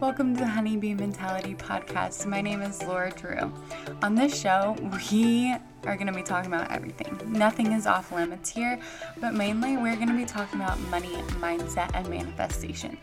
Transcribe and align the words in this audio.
Welcome 0.00 0.34
to 0.34 0.40
the 0.40 0.46
Honeybee 0.46 0.94
Mentality 0.94 1.54
Podcast. 1.54 2.24
My 2.24 2.40
name 2.40 2.62
is 2.62 2.82
Laura 2.82 3.10
Drew. 3.10 3.52
On 4.00 4.14
this 4.14 4.40
show, 4.40 4.74
we 5.06 5.54
are 5.84 5.94
going 5.94 6.06
to 6.06 6.12
be 6.14 6.22
talking 6.22 6.50
about 6.50 6.70
everything. 6.70 7.20
Nothing 7.30 7.72
is 7.72 7.86
off 7.86 8.10
limits 8.10 8.48
here, 8.48 8.80
but 9.20 9.34
mainly 9.34 9.76
we're 9.76 9.96
going 9.96 10.08
to 10.08 10.16
be 10.16 10.24
talking 10.24 10.58
about 10.58 10.80
money, 10.88 11.16
mindset, 11.38 11.90
and 11.92 12.08
manifestation. 12.08 12.96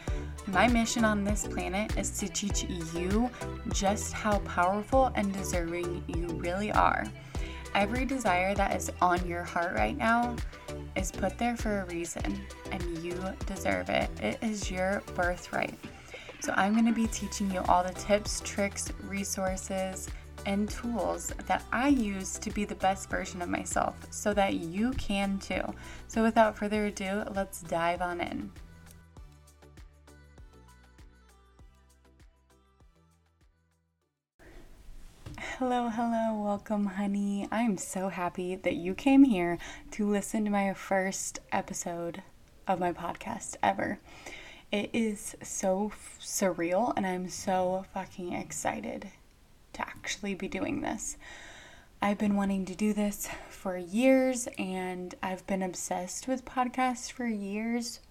My 0.48 0.68
mission 0.68 1.06
on 1.06 1.24
this 1.24 1.46
planet 1.46 1.96
is 2.00 2.18
to 2.18 2.28
teach 2.28 2.64
you 2.64 3.30
just 3.72 4.12
how 4.12 4.40
powerful 4.40 5.12
and 5.14 5.32
deserving 5.32 6.04
you 6.08 6.26
really 6.40 6.72
are. 6.72 7.04
Every 7.76 8.06
desire 8.06 8.56
that 8.56 8.76
is 8.76 8.92
on 9.04 9.24
your 9.28 9.44
heart 9.44 9.76
right 9.76 9.96
now 9.96 10.36
is 10.96 11.12
put 11.12 11.38
there 11.38 11.56
for 11.58 11.82
a 11.82 11.86
reason, 11.94 12.42
and 12.72 12.82
you 13.04 13.14
deserve 13.46 13.92
it. 13.92 14.10
It 14.20 14.40
is 14.42 14.72
your 14.72 15.04
birthright. 15.14 15.78
So, 16.40 16.54
I'm 16.56 16.74
going 16.74 16.86
to 16.86 16.94
be 16.94 17.08
teaching 17.08 17.52
you 17.52 17.62
all 17.68 17.84
the 17.84 17.94
tips, 17.94 18.42
tricks, 18.46 18.92
resources, 19.04 20.08
and 20.46 20.70
tools 20.70 21.34
that 21.48 21.64
I 21.72 21.90
use 21.90 22.38
to 22.40 22.52
be 22.52 22.64
the 22.64 22.76
best 22.76 23.10
version 23.10 23.42
of 23.42 23.50
myself 23.50 23.96
so 24.12 24.34
that 24.36 24.54
you 24.54 24.92
can 24.92 25.40
too. 25.40 25.62
So, 26.08 26.22
without 26.24 26.58
further 26.58 26.86
ado, 26.86 27.24
let's 27.34 27.62
dive 27.62 28.02
on 28.02 28.22
in. 28.22 28.52
Hello, 35.60 35.90
hello, 35.90 36.40
welcome, 36.40 36.86
honey. 36.86 37.48
I'm 37.52 37.78
so 37.78 38.10
happy 38.10 38.56
that 38.58 38.76
you 38.76 38.94
came 38.94 39.24
here 39.24 39.58
to 39.92 40.08
listen 40.08 40.46
to 40.46 40.52
my 40.52 40.74
first 40.76 41.40
episode 41.52 42.22
of 42.68 42.80
my 42.80 42.94
podcast 42.94 43.56
ever. 43.64 43.98
It 44.72 44.90
is 44.92 45.36
so 45.42 45.92
f- 45.94 46.18
surreal, 46.22 46.94
and 46.98 47.08
I'm 47.08 47.30
so 47.30 47.86
fucking 47.94 48.34
excited 48.34 49.08
to 49.74 49.82
actually 49.82 50.34
be 50.34 50.50
doing 50.50 50.82
this. 50.82 51.16
I've 52.02 52.18
been 52.18 52.36
wanting 52.36 52.66
to 52.66 52.76
do 52.76 52.94
this 52.94 53.30
for 53.50 53.78
years, 53.78 54.48
and 54.58 55.16
I've 55.24 55.48
been 55.48 55.64
obsessed 55.64 56.28
with 56.28 56.44
podcasts 56.44 57.10
for 57.10 57.26
years. 57.26 58.02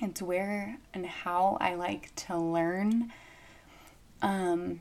It's 0.00 0.20
where 0.20 0.78
and 0.92 1.06
how 1.06 1.58
I 1.60 1.74
like 1.74 2.12
to 2.26 2.36
learn 2.36 3.12
um, 4.20 4.80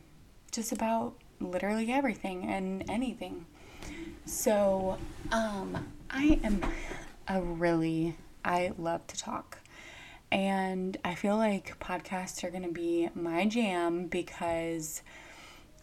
just 0.52 0.72
about 0.72 1.14
literally 1.40 1.92
everything 1.92 2.50
and 2.50 2.84
anything. 2.90 3.46
So, 4.26 4.98
um, 5.32 5.94
I 6.10 6.40
am 6.44 6.62
a 7.28 7.42
really, 7.42 8.16
I 8.44 8.72
love 8.78 9.06
to 9.08 9.18
talk. 9.18 9.61
And 10.32 10.98
I 11.04 11.16
feel 11.16 11.36
like 11.36 11.78
podcasts 11.80 12.44
are 12.44 12.50
going 12.50 12.64
to 12.64 12.72
be 12.72 13.10
my 13.14 13.46
jam 13.46 14.08
because 14.08 15.02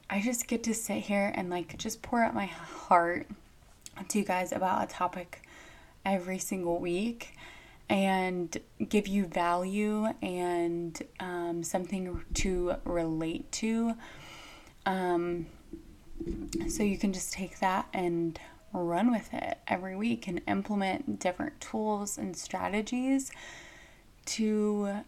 I 0.09 0.21
just 0.23 0.49
get 0.49 0.63
to 0.65 0.75
sit 0.75 1.03
here 1.03 1.33
and 1.35 1.51
like 1.51 1.77
just 1.77 2.01
pour 2.01 2.23
out 2.23 2.35
my 2.35 2.47
heart 2.47 3.27
to 4.09 4.19
you 4.19 4.25
guys 4.25 4.53
about 4.53 4.85
a 4.85 4.87
topic 4.87 5.43
every 6.05 6.39
single 6.39 6.79
week 6.79 7.35
and 7.91 8.57
give 8.89 9.07
you 9.07 9.27
value 9.27 10.07
and 10.23 11.03
um, 11.21 11.63
something 11.63 12.25
to 12.35 12.75
relate 12.85 13.51
to. 13.53 13.95
Um, 14.87 15.47
so 16.69 16.83
you 16.83 16.97
can 16.97 17.13
just 17.13 17.33
take 17.33 17.59
that 17.61 17.87
and 17.93 18.39
run 18.73 19.11
with 19.11 19.33
it 19.33 19.59
every 19.67 19.97
week 19.97 20.27
and 20.27 20.41
implement 20.47 21.19
different 21.19 21.61
tools 21.61 22.19
and 22.19 22.37
strategies 22.37 23.31
to 24.29 25.05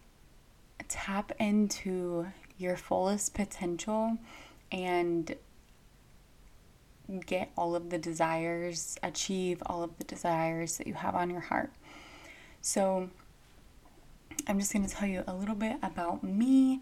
tap 0.89 1.33
into 1.39 2.27
your 2.59 2.77
fullest 2.77 3.35
potential 3.35 4.19
and 4.73 5.35
get 7.27 7.51
all 7.57 7.75
of 7.75 7.91
the 7.91 7.99
desires, 7.99 8.97
achieve 9.03 9.63
all 9.67 9.83
of 9.83 9.97
the 9.99 10.05
desires 10.05 10.79
that 10.79 10.87
you 10.87 10.95
have 10.95 11.15
on 11.15 11.31
your 11.31 11.41
heart. 11.41 11.73
So, 12.61 13.11
I'm 14.47 14.59
just 14.59 14.73
going 14.73 14.87
to 14.87 14.93
tell 14.93 15.09
you 15.09 15.25
a 15.27 15.35
little 15.35 15.55
bit 15.55 15.77
about 15.83 16.23
me 16.23 16.81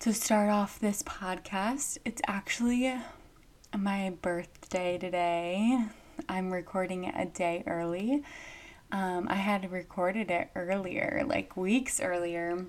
to 0.00 0.12
start 0.12 0.50
off 0.50 0.78
this 0.78 1.02
podcast. 1.02 1.98
It's 2.04 2.22
actually 2.26 2.94
my 3.76 4.10
birthday 4.22 4.98
today. 4.98 5.84
I'm 6.28 6.52
recording 6.52 7.04
it 7.04 7.14
a 7.16 7.26
day 7.26 7.64
early. 7.66 8.22
Um, 8.94 9.26
I 9.28 9.34
had 9.34 9.72
recorded 9.72 10.30
it 10.30 10.50
earlier, 10.54 11.24
like 11.26 11.56
weeks 11.56 12.00
earlier, 12.00 12.64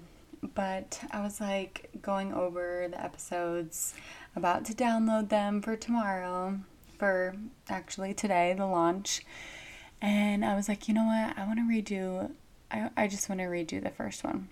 but 0.56 1.00
I 1.12 1.22
was 1.22 1.40
like 1.40 1.92
going 2.02 2.34
over 2.34 2.88
the 2.90 3.00
episodes, 3.00 3.94
about 4.36 4.66
to 4.66 4.74
download 4.74 5.30
them 5.30 5.62
for 5.62 5.76
tomorrow, 5.76 6.62
for 6.98 7.36
actually 7.70 8.16
today, 8.16 8.56
the 8.58 8.66
launch. 8.66 9.24
And 10.02 10.44
I 10.44 10.56
was 10.56 10.68
like, 10.68 10.88
you 10.88 10.96
know 10.96 11.06
what? 11.06 11.38
I 11.38 11.46
want 11.46 11.60
to 11.60 11.64
redo, 11.64 12.32
I, 12.72 12.90
I 12.98 13.08
just 13.08 13.30
want 13.30 13.42
to 13.42 13.46
redo 13.46 13.84
the 13.84 13.92
first 13.92 14.24
one. 14.24 14.50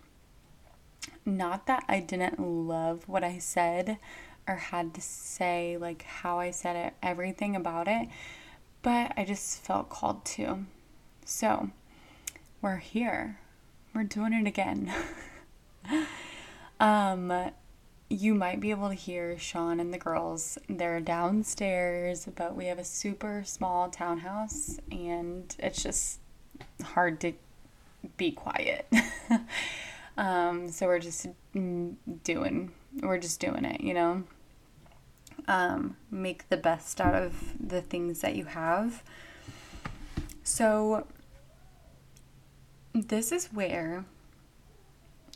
Not 1.26 1.66
that 1.66 1.86
I 1.90 2.02
didn't 2.02 2.40
love 2.40 3.10
what 3.10 3.24
I 3.24 3.40
said 3.40 3.98
or 4.48 4.58
had 4.58 4.94
to 4.94 5.02
say, 5.02 5.78
like 5.78 6.04
how 6.04 6.38
I 6.38 6.52
said 6.52 6.76
it, 6.76 6.94
everything 7.02 7.56
about 7.56 7.88
it, 7.88 8.10
but 8.84 9.12
I 9.18 9.26
just 9.26 9.64
felt 9.64 9.90
called 9.90 10.24
to. 10.26 10.68
So, 11.26 11.70
we're 12.62 12.78
here. 12.78 13.40
We're 13.94 14.04
doing 14.04 14.34
it 14.34 14.48
again. 14.48 14.94
um, 16.80 17.52
you 18.10 18.34
might 18.34 18.60
be 18.60 18.72
able 18.72 18.90
to 18.90 18.96
hear 18.96 19.38
Sean 19.38 19.80
and 19.80 19.94
the 19.94 19.98
girls. 19.98 20.58
They're 20.68 21.00
downstairs, 21.00 22.28
but 22.36 22.56
we 22.56 22.66
have 22.66 22.80
a 22.80 22.84
super 22.84 23.44
small 23.46 23.90
townhouse 23.90 24.80
and 24.92 25.56
it's 25.60 25.84
just 25.84 26.20
hard 26.84 27.20
to 27.22 27.34
be 28.18 28.32
quiet. 28.32 28.88
Um, 30.18 30.70
so 30.70 30.88
we're 30.88 31.00
just 31.00 31.28
doing, 32.24 32.72
we're 33.02 33.18
just 33.18 33.40
doing 33.40 33.66
it, 33.66 33.82
you 33.82 33.94
know. 33.94 34.24
Um, 35.48 35.98
make 36.10 36.48
the 36.50 36.58
best 36.58 37.02
out 37.02 37.16
of 37.16 37.34
the 37.60 37.82
things 37.82 38.22
that 38.22 38.36
you 38.36 38.46
have. 38.46 39.04
So 40.44 41.08
this 42.94 43.32
is 43.32 43.48
where 43.48 44.06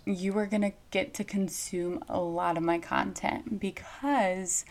you 0.05 0.37
are 0.37 0.45
going 0.45 0.61
to 0.61 0.73
get 0.91 1.13
to 1.15 1.23
consume 1.23 2.03
a 2.07 2.19
lot 2.19 2.57
of 2.57 2.63
my 2.63 2.79
content 2.79 3.59
because 3.59 4.63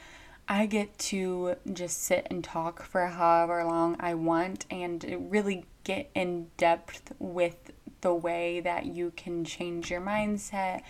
I 0.49 0.67
get 0.67 0.97
to 0.99 1.57
just 1.73 2.03
sit 2.03 2.27
and 2.31 2.43
talk 2.43 2.83
for 2.83 3.07
however 3.07 3.65
long 3.65 3.97
I 3.99 4.15
want 4.15 4.65
and 4.71 5.29
really 5.31 5.67
get 5.85 6.11
in 6.15 6.49
depth 6.57 7.13
with 7.19 7.73
the 8.01 8.15
way 8.15 8.61
that 8.61 8.87
you 8.87 9.13
can 9.17 9.45
change 9.45 9.91
your 9.91 10.01
mindset 10.01 10.83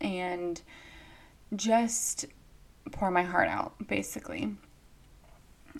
and 0.00 0.60
just 1.54 2.26
pour 2.90 3.10
my 3.10 3.22
heart 3.22 3.48
out, 3.48 3.74
basically. 3.86 4.56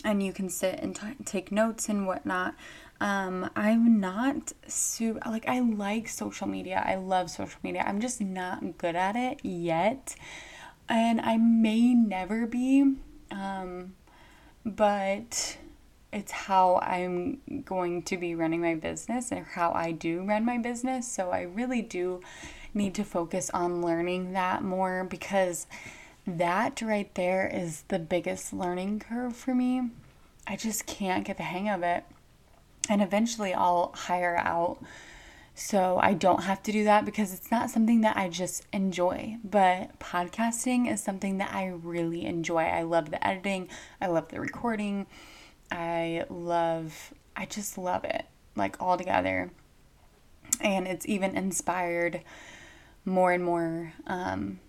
And 0.05 0.23
you 0.23 0.33
can 0.33 0.49
sit 0.49 0.79
and 0.81 0.95
t- 0.95 1.25
take 1.25 1.51
notes 1.51 1.89
and 1.89 2.07
whatnot. 2.07 2.55
Um, 3.01 3.51
I'm 3.55 4.01
not 4.01 4.53
super, 4.67 5.21
like, 5.27 5.47
I 5.49 5.61
like 5.61 6.09
social 6.09 6.47
media. 6.47 6.83
I 6.85 6.95
love 6.95 7.31
social 7.31 7.61
media. 7.63 7.85
I'm 7.87 8.01
just 8.01 8.21
not 8.21 8.79
good 8.79 8.97
at 8.97 9.17
it 9.17 9.41
yet. 9.43 10.17
And 10.89 11.21
I 11.21 11.37
may 11.37 11.95
never 11.95 12.47
be. 12.47 12.97
Um, 13.31 13.95
but 14.65 15.59
it's 16.13 16.33
how 16.33 16.77
I'm 16.77 17.63
going 17.65 18.03
to 18.05 18.17
be 18.17 18.35
running 18.35 18.63
my 18.63 18.75
business 18.75 19.31
and 19.31 19.45
how 19.45 19.73
I 19.73 19.93
do 19.93 20.23
run 20.25 20.45
my 20.45 20.59
business. 20.59 21.07
So 21.11 21.31
I 21.31 21.43
really 21.43 21.83
do 21.83 22.21
need 22.73 22.95
to 22.95 23.05
focus 23.05 23.51
on 23.51 23.83
learning 23.83 24.33
that 24.33 24.63
more 24.63 25.05
because 25.05 25.67
that 26.27 26.81
right 26.83 27.15
there 27.15 27.47
is 27.47 27.83
the 27.89 27.99
biggest 27.99 28.53
learning 28.53 29.01
curve 29.01 29.37
for 29.37 29.55
me. 29.55 29.91
I 30.47 30.57
just 30.57 30.87
can't 30.87 31.25
get 31.25 31.37
the 31.37 31.43
hang 31.43 31.69
of 31.69 31.83
it. 31.83 32.05
And 32.89 33.03
eventually 33.03 33.53
I'll 33.53 33.93
hire 33.95 34.37
out 34.37 34.79
so 35.59 35.99
I 36.03 36.13
don't 36.13 36.43
have 36.43 36.63
to 36.65 36.73
do 36.73 36.85
that 36.85 37.07
because 37.07 37.33
it's 37.33 37.51
not 37.51 37.71
something 37.71 38.03
that 38.03 38.15
I 38.15 38.29
just 38.29 38.67
enjoy. 38.75 39.39
But 39.43 39.99
podcasting 39.99 40.91
is 40.93 41.03
something 41.03 41.39
that 41.39 41.55
I 41.55 41.69
really 41.69 42.27
enjoy. 42.27 42.65
I 42.65 42.83
love 42.83 43.11
the 43.11 43.27
editing, 43.27 43.71
I 43.99 44.09
love 44.09 44.29
the 44.29 44.39
recording. 44.39 45.07
I 45.71 46.25
love, 46.29 47.15
I 47.35 47.47
just 47.47 47.79
love 47.79 48.05
it, 48.05 48.27
like 48.55 48.81
all 48.81 48.99
together. 48.99 49.51
And 50.61 50.87
it's 50.87 51.07
even 51.09 51.37
inspired 51.37 52.23
more 53.07 53.33
and 53.33 53.43
more, 53.43 53.95
um, 54.07 54.61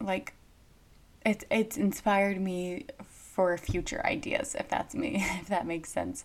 like, 0.00 0.34
it's, 1.24 1.44
it's 1.50 1.76
inspired 1.76 2.40
me 2.40 2.86
for 3.32 3.56
future 3.56 4.04
ideas, 4.04 4.54
if 4.58 4.68
that's 4.68 4.94
me, 4.94 5.16
if 5.40 5.48
that 5.48 5.66
makes 5.66 5.90
sense. 5.90 6.24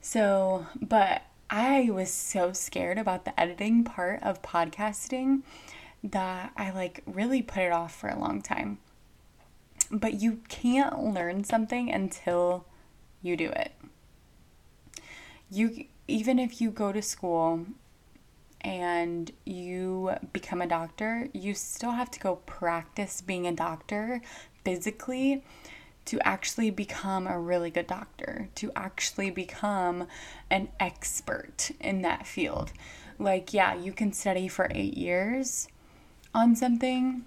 So, 0.00 0.66
but 0.80 1.22
I 1.50 1.90
was 1.90 2.12
so 2.12 2.52
scared 2.52 2.98
about 2.98 3.24
the 3.24 3.38
editing 3.38 3.84
part 3.84 4.22
of 4.22 4.42
podcasting 4.42 5.42
that 6.02 6.52
I 6.56 6.70
like 6.70 7.02
really 7.06 7.42
put 7.42 7.62
it 7.62 7.72
off 7.72 7.94
for 7.94 8.08
a 8.08 8.18
long 8.18 8.42
time. 8.42 8.78
But 9.90 10.20
you 10.20 10.40
can't 10.48 11.02
learn 11.02 11.44
something 11.44 11.90
until 11.90 12.66
you 13.22 13.36
do 13.36 13.48
it. 13.48 13.72
You 15.50 15.86
even 16.06 16.38
if 16.38 16.60
you 16.60 16.70
go 16.70 16.92
to 16.92 17.02
school 17.02 17.66
and 18.60 19.30
you 19.44 20.12
become 20.32 20.60
a 20.60 20.66
doctor, 20.66 21.28
you 21.32 21.54
still 21.54 21.92
have 21.92 22.10
to 22.10 22.20
go 22.20 22.36
practice 22.36 23.20
being 23.20 23.46
a 23.46 23.52
doctor 23.52 24.20
physically 24.64 25.42
to 26.08 26.26
actually 26.26 26.70
become 26.70 27.26
a 27.26 27.38
really 27.38 27.70
good 27.70 27.86
doctor, 27.86 28.48
to 28.54 28.72
actually 28.74 29.28
become 29.28 30.06
an 30.50 30.68
expert 30.80 31.70
in 31.80 32.00
that 32.00 32.26
field. 32.26 32.72
Like, 33.18 33.52
yeah, 33.52 33.74
you 33.74 33.92
can 33.92 34.14
study 34.14 34.48
for 34.48 34.68
eight 34.70 34.96
years 34.96 35.68
on 36.34 36.56
something, 36.56 37.26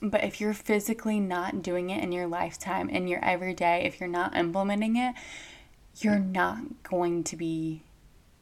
but 0.00 0.24
if 0.24 0.40
you're 0.40 0.54
physically 0.54 1.20
not 1.20 1.60
doing 1.60 1.90
it 1.90 2.02
in 2.02 2.12
your 2.12 2.26
lifetime, 2.26 2.88
in 2.88 3.06
your 3.06 3.22
everyday, 3.22 3.84
if 3.84 4.00
you're 4.00 4.08
not 4.08 4.34
implementing 4.34 4.96
it, 4.96 5.14
you're 5.98 6.18
not 6.18 6.82
going 6.82 7.22
to 7.24 7.36
be 7.36 7.82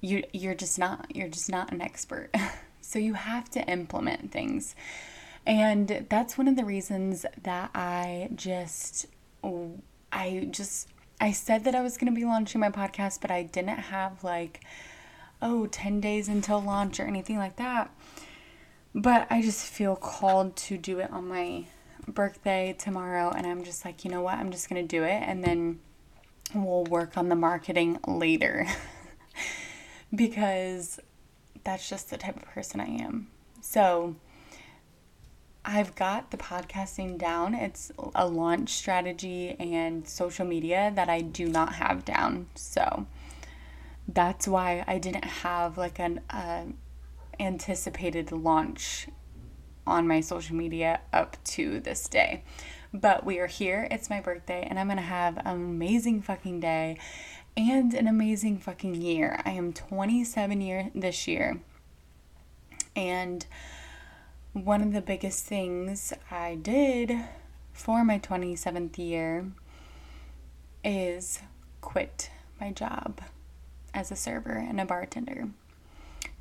you 0.00 0.22
you're 0.32 0.54
just 0.54 0.78
not 0.78 1.06
you're 1.12 1.26
just 1.26 1.50
not 1.50 1.72
an 1.72 1.80
expert. 1.80 2.30
so 2.80 3.00
you 3.00 3.14
have 3.14 3.50
to 3.50 3.60
implement 3.68 4.30
things. 4.30 4.76
And 5.48 6.06
that's 6.10 6.36
one 6.36 6.46
of 6.46 6.56
the 6.56 6.64
reasons 6.66 7.24
that 7.42 7.70
I 7.74 8.28
just 8.34 9.06
I 10.12 10.46
just 10.50 10.88
I 11.22 11.32
said 11.32 11.64
that 11.64 11.74
I 11.74 11.80
was 11.80 11.96
going 11.96 12.12
to 12.12 12.16
be 12.16 12.26
launching 12.26 12.60
my 12.60 12.68
podcast, 12.68 13.22
but 13.22 13.30
I 13.30 13.44
didn't 13.44 13.78
have 13.78 14.22
like 14.22 14.60
oh 15.40 15.66
10 15.66 16.02
days 16.02 16.28
until 16.28 16.60
launch 16.60 17.00
or 17.00 17.04
anything 17.04 17.38
like 17.38 17.56
that. 17.56 17.90
But 18.94 19.26
I 19.30 19.40
just 19.40 19.66
feel 19.66 19.96
called 19.96 20.54
to 20.56 20.76
do 20.76 20.98
it 20.98 21.10
on 21.10 21.28
my 21.28 21.64
birthday 22.06 22.76
tomorrow 22.78 23.30
and 23.30 23.46
I'm 23.46 23.64
just 23.64 23.86
like, 23.86 24.04
you 24.04 24.10
know 24.10 24.20
what? 24.20 24.34
I'm 24.34 24.50
just 24.50 24.68
going 24.68 24.86
to 24.86 24.96
do 24.96 25.02
it 25.02 25.22
and 25.24 25.42
then 25.42 25.80
we'll 26.54 26.84
work 26.84 27.16
on 27.16 27.30
the 27.30 27.34
marketing 27.34 27.98
later. 28.06 28.66
because 30.14 31.00
that's 31.64 31.88
just 31.88 32.10
the 32.10 32.18
type 32.18 32.36
of 32.36 32.42
person 32.42 32.80
I 32.80 32.86
am. 32.86 33.28
So 33.62 34.16
I've 35.70 35.94
got 35.94 36.30
the 36.30 36.38
podcasting 36.38 37.18
down. 37.18 37.52
It's 37.52 37.92
a 38.14 38.26
launch 38.26 38.70
strategy 38.70 39.54
and 39.60 40.08
social 40.08 40.46
media 40.46 40.90
that 40.94 41.10
I 41.10 41.20
do 41.20 41.46
not 41.46 41.74
have 41.74 42.06
down. 42.06 42.46
So 42.54 43.06
that's 44.08 44.48
why 44.48 44.82
I 44.86 44.96
didn't 44.96 45.26
have 45.26 45.76
like 45.76 45.98
an 45.98 46.22
uh, 46.30 46.64
anticipated 47.38 48.32
launch 48.32 49.08
on 49.86 50.08
my 50.08 50.22
social 50.22 50.56
media 50.56 51.00
up 51.12 51.36
to 51.44 51.80
this 51.80 52.08
day. 52.08 52.44
But 52.94 53.26
we 53.26 53.38
are 53.38 53.46
here. 53.46 53.86
It's 53.90 54.08
my 54.08 54.22
birthday, 54.22 54.66
and 54.70 54.78
I'm 54.78 54.86
going 54.86 54.96
to 54.96 55.02
have 55.02 55.36
an 55.36 55.48
amazing 55.48 56.22
fucking 56.22 56.60
day 56.60 56.96
and 57.58 57.92
an 57.92 58.06
amazing 58.06 58.56
fucking 58.56 58.94
year. 58.94 59.42
I 59.44 59.50
am 59.50 59.74
27 59.74 60.62
year 60.62 60.90
this 60.94 61.28
year. 61.28 61.60
And 62.96 63.44
one 64.64 64.82
of 64.82 64.92
the 64.92 65.00
biggest 65.00 65.44
things 65.44 66.12
I 66.30 66.56
did 66.56 67.12
for 67.72 68.04
my 68.04 68.18
27th 68.18 68.98
year 68.98 69.52
is 70.82 71.40
quit 71.80 72.30
my 72.60 72.72
job 72.72 73.20
as 73.94 74.10
a 74.10 74.16
server 74.16 74.52
and 74.52 74.80
a 74.80 74.84
bartender. 74.84 75.48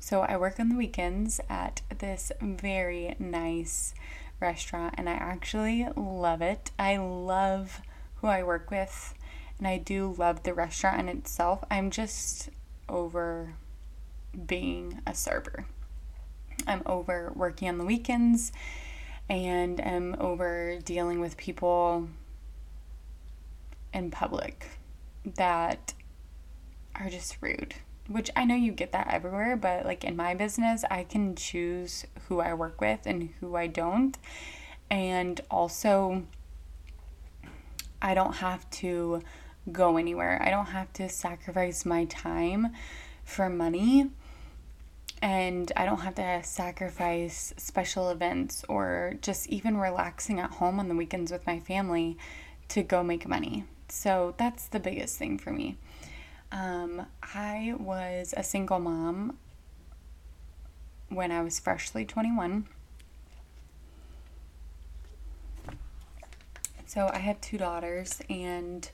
So 0.00 0.22
I 0.22 0.36
work 0.36 0.58
on 0.58 0.68
the 0.68 0.76
weekends 0.76 1.40
at 1.48 1.82
this 1.98 2.32
very 2.40 3.14
nice 3.18 3.94
restaurant 4.40 4.94
and 4.98 5.08
I 5.08 5.14
actually 5.14 5.86
love 5.96 6.42
it. 6.42 6.70
I 6.78 6.96
love 6.96 7.82
who 8.16 8.26
I 8.26 8.42
work 8.42 8.70
with 8.70 9.14
and 9.58 9.66
I 9.66 9.78
do 9.78 10.14
love 10.16 10.42
the 10.42 10.54
restaurant 10.54 11.00
in 11.00 11.08
itself. 11.08 11.62
I'm 11.70 11.90
just 11.90 12.48
over 12.88 13.54
being 14.46 15.02
a 15.06 15.14
server. 15.14 15.66
I'm 16.68 16.82
over 16.86 17.32
working 17.34 17.68
on 17.68 17.78
the 17.78 17.84
weekends 17.84 18.52
and 19.28 19.80
I'm 19.80 20.16
over 20.20 20.78
dealing 20.84 21.20
with 21.20 21.36
people 21.36 22.08
in 23.92 24.10
public 24.10 24.66
that 25.24 25.94
are 26.94 27.08
just 27.08 27.36
rude. 27.40 27.74
Which 28.06 28.30
I 28.34 28.44
know 28.44 28.54
you 28.54 28.72
get 28.72 28.92
that 28.92 29.08
everywhere, 29.12 29.56
but 29.56 29.84
like 29.84 30.02
in 30.02 30.16
my 30.16 30.34
business, 30.34 30.82
I 30.90 31.04
can 31.04 31.34
choose 31.34 32.06
who 32.28 32.40
I 32.40 32.54
work 32.54 32.80
with 32.80 33.00
and 33.04 33.30
who 33.40 33.54
I 33.54 33.66
don't. 33.66 34.16
And 34.90 35.40
also, 35.50 36.22
I 38.00 38.14
don't 38.14 38.36
have 38.36 38.68
to 38.70 39.22
go 39.70 39.98
anywhere. 39.98 40.40
I 40.42 40.48
don't 40.48 40.66
have 40.66 40.90
to 40.94 41.08
sacrifice 41.10 41.84
my 41.84 42.06
time 42.06 42.68
for 43.24 43.50
money. 43.50 44.10
And 45.20 45.72
I 45.76 45.84
don't 45.84 46.00
have 46.00 46.14
to 46.16 46.42
sacrifice 46.44 47.52
special 47.56 48.10
events 48.10 48.64
or 48.68 49.14
just 49.20 49.48
even 49.48 49.76
relaxing 49.76 50.38
at 50.38 50.50
home 50.50 50.78
on 50.78 50.88
the 50.88 50.94
weekends 50.94 51.32
with 51.32 51.46
my 51.46 51.58
family 51.58 52.16
to 52.68 52.82
go 52.82 53.02
make 53.02 53.26
money. 53.26 53.64
So 53.88 54.34
that's 54.36 54.68
the 54.68 54.78
biggest 54.78 55.18
thing 55.18 55.38
for 55.38 55.50
me. 55.50 55.76
Um, 56.52 57.06
I 57.22 57.74
was 57.78 58.32
a 58.36 58.42
single 58.42 58.78
mom 58.78 59.38
when 61.08 61.32
I 61.32 61.42
was 61.42 61.58
freshly 61.58 62.04
21. 62.04 62.66
So 66.86 67.10
I 67.12 67.18
have 67.18 67.38
two 67.42 67.58
daughters, 67.58 68.22
and 68.30 68.90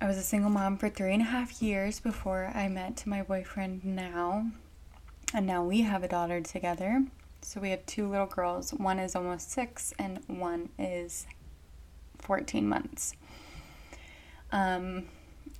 I 0.00 0.08
was 0.08 0.16
a 0.16 0.22
single 0.22 0.50
mom 0.50 0.76
for 0.76 0.88
three 0.88 1.12
and 1.12 1.22
a 1.22 1.26
half 1.26 1.62
years 1.62 2.00
before 2.00 2.50
I 2.52 2.68
met 2.68 3.06
my 3.06 3.22
boyfriend 3.22 3.84
now. 3.84 4.50
And 5.32 5.46
now 5.46 5.64
we 5.64 5.82
have 5.82 6.02
a 6.02 6.08
daughter 6.08 6.40
together. 6.40 7.04
So 7.42 7.60
we 7.60 7.70
have 7.70 7.86
two 7.86 8.08
little 8.08 8.26
girls. 8.26 8.72
One 8.72 8.98
is 8.98 9.14
almost 9.14 9.52
six, 9.52 9.94
and 9.98 10.20
one 10.26 10.70
is 10.78 11.26
14 12.18 12.68
months. 12.68 13.14
Um, 14.50 15.06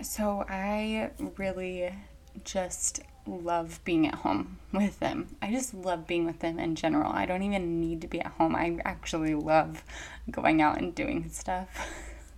so 0.03 0.45
I 0.49 1.11
really 1.37 1.95
just 2.43 3.01
love 3.27 3.81
being 3.85 4.07
at 4.07 4.17
home 4.17 4.59
with 4.73 4.99
them. 4.99 5.37
I 5.41 5.53
just 5.53 5.75
love 5.75 6.07
being 6.07 6.27
with 6.27 6.41
them 6.41 6.59
in 6.59 6.75
general. 6.75 7.13
I 7.13 7.25
don't 7.25 7.43
even 7.43 7.81
need 7.81 8.01
to 8.01 8.09
be 8.09 8.21
at 8.21 8.33
home. 8.33 8.57
I 8.57 8.79
actually 8.85 9.35
love 9.35 9.85
going 10.31 10.61
out 10.61 10.79
and 10.79 10.95
doing 10.95 11.29
stuff. 11.31 11.69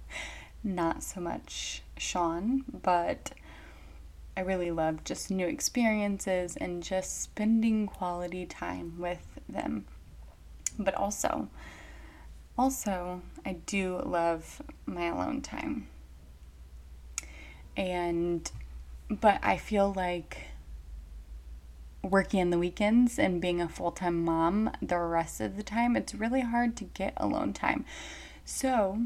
Not 0.63 1.03
so 1.03 1.21
much 1.21 1.83
Sean, 1.97 2.65
but 2.83 3.33
I 4.37 4.41
really 4.41 4.71
love 4.71 5.05
just 5.05 5.31
new 5.31 5.47
experiences 5.47 6.57
and 6.57 6.83
just 6.83 7.23
spending 7.23 7.87
quality 7.87 8.45
time 8.45 8.99
with 8.99 9.39
them. 9.49 9.87
But 10.79 10.95
also, 10.95 11.49
also, 12.59 13.23
I 13.45 13.55
do 13.67 14.01
love 14.05 14.61
my 14.85 15.07
alone 15.07 15.41
time. 15.41 15.89
And, 17.77 18.51
but 19.09 19.41
I 19.43 19.57
feel 19.57 19.93
like 19.95 20.49
working 22.03 22.41
in 22.41 22.51
the 22.51 22.59
weekends 22.59 23.19
and 23.19 23.41
being 23.41 23.61
a 23.61 23.69
full 23.69 23.91
time 23.91 24.25
mom 24.25 24.71
the 24.81 24.99
rest 24.99 25.41
of 25.41 25.57
the 25.57 25.63
time, 25.63 25.97
it's 25.97 26.15
really 26.15 26.43
hard 26.43 26.77
to 26.77 26.85
get 26.85 27.15
alone 27.17 27.53
time. 27.53 27.85
So, 28.45 29.01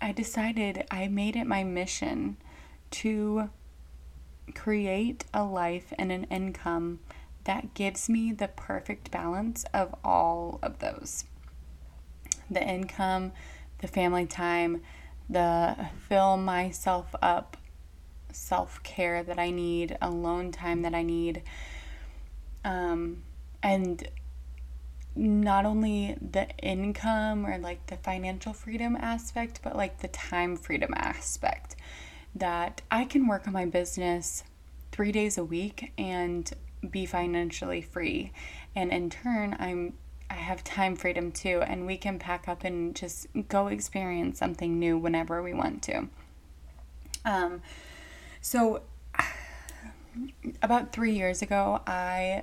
I 0.00 0.12
decided 0.12 0.86
I 0.90 1.08
made 1.08 1.36
it 1.36 1.46
my 1.46 1.64
mission 1.64 2.36
to 2.92 3.50
create 4.54 5.24
a 5.34 5.44
life 5.44 5.92
and 5.98 6.12
an 6.12 6.24
income 6.24 7.00
that 7.44 7.74
gives 7.74 8.08
me 8.08 8.32
the 8.32 8.48
perfect 8.48 9.10
balance 9.10 9.64
of 9.72 9.94
all 10.04 10.58
of 10.62 10.78
those. 10.80 11.24
The 12.50 12.62
income, 12.62 13.32
the 13.78 13.88
family 13.88 14.26
time, 14.26 14.82
the 15.28 15.88
fill 16.08 16.36
myself 16.36 17.14
up 17.20 17.56
self 18.32 18.82
care 18.82 19.22
that 19.22 19.38
I 19.38 19.50
need, 19.50 19.96
alone 20.00 20.52
time 20.52 20.82
that 20.82 20.94
I 20.94 21.02
need, 21.02 21.42
um, 22.64 23.22
and 23.62 24.06
not 25.16 25.64
only 25.64 26.16
the 26.20 26.48
income 26.58 27.46
or 27.46 27.58
like 27.58 27.86
the 27.86 27.96
financial 27.96 28.52
freedom 28.52 28.96
aspect, 28.96 29.60
but 29.62 29.76
like 29.76 30.00
the 30.00 30.08
time 30.08 30.56
freedom 30.56 30.92
aspect. 30.94 31.76
That 32.34 32.82
I 32.90 33.04
can 33.04 33.26
work 33.26 33.46
on 33.46 33.54
my 33.54 33.64
business 33.64 34.44
three 34.92 35.12
days 35.12 35.38
a 35.38 35.44
week 35.44 35.92
and 35.96 36.50
be 36.90 37.06
financially 37.06 37.80
free. 37.80 38.32
And 38.74 38.92
in 38.92 39.10
turn, 39.10 39.56
I'm 39.58 39.94
I 40.28 40.34
have 40.34 40.64
time 40.64 40.96
freedom 40.96 41.30
too, 41.30 41.62
and 41.62 41.86
we 41.86 41.96
can 41.96 42.18
pack 42.18 42.48
up 42.48 42.64
and 42.64 42.94
just 42.96 43.26
go 43.48 43.68
experience 43.68 44.38
something 44.38 44.78
new 44.78 44.98
whenever 44.98 45.42
we 45.42 45.54
want 45.54 45.82
to. 45.84 46.08
Um, 47.24 47.62
so, 48.40 48.82
about 50.62 50.92
three 50.92 51.12
years 51.12 51.42
ago, 51.42 51.80
I 51.86 52.42